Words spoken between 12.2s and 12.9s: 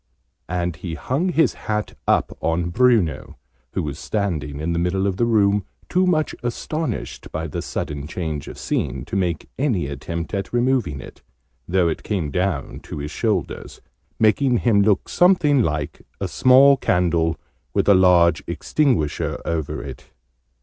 down